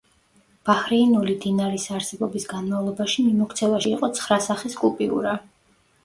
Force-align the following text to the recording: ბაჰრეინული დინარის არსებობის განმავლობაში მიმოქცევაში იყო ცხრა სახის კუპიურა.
ბაჰრეინული 0.67 1.33
დინარის 1.41 1.83
არსებობის 1.97 2.47
განმავლობაში 2.53 3.25
მიმოქცევაში 3.25 3.91
იყო 3.97 4.09
ცხრა 4.21 4.39
სახის 4.47 4.79
კუპიურა. 4.85 5.35